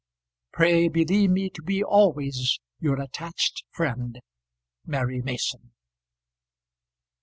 [0.51, 4.19] Pray believe me to be always your attached friend,
[4.83, 5.73] MARY MASON.